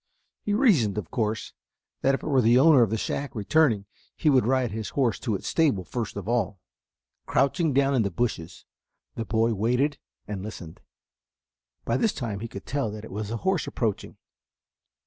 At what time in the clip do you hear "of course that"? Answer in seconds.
0.97-2.15